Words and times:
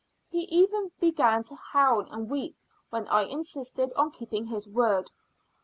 He 0.31 0.45
even 0.45 0.89
began 0.99 1.43
to 1.43 1.53
howl 1.55 2.07
and 2.11 2.27
weep 2.27 2.55
when 2.89 3.07
I 3.07 3.21
insisted 3.25 3.93
on 3.93 4.09
his 4.09 4.17
keeping 4.17 4.47
his 4.47 4.67
word. 4.67 5.11